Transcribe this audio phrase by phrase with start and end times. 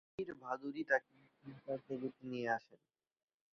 [0.03, 2.79] শিশির ভাদুড়ী তাঁকে থিয়েটার জগতে নিয়ে আসেন।